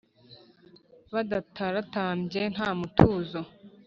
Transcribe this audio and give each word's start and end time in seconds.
badataratambye 1.13 2.41
ntamutuzo 2.53 3.41